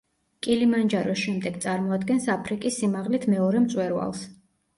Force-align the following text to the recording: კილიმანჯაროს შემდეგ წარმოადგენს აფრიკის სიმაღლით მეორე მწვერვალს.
კილიმანჯაროს 0.45 1.19
შემდეგ 1.23 1.59
წარმოადგენს 1.65 2.25
აფრიკის 2.37 2.79
სიმაღლით 2.81 3.29
მეორე 3.37 3.63
მწვერვალს. 3.69 4.27